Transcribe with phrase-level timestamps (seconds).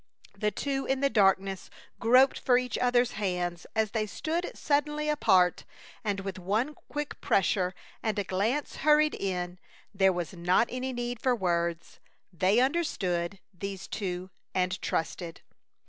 [0.35, 1.69] The two in the darkness
[1.99, 5.63] groped for each other's hands as they stood suddenly apart,
[6.03, 9.59] and with one quick pressure and a glance hurried in.
[9.93, 11.99] There was not any need for words.
[12.33, 15.41] They understood, these two, and trusted.